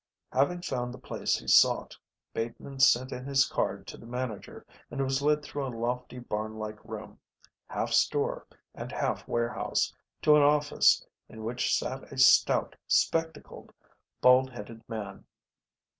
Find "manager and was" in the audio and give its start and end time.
4.07-5.21